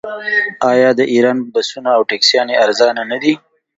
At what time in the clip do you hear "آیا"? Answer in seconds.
0.71-0.89